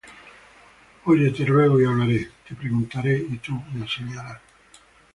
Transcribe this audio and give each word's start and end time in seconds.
Oye 1.05 1.29
te 1.29 1.45
ruego, 1.45 1.79
y 1.79 1.85
hablaré; 1.85 2.27
Te 2.49 2.55
preguntaré, 2.55 3.19
y 3.19 3.37
tú 3.37 3.51
me 3.71 3.81
enseñarás. 3.85 4.41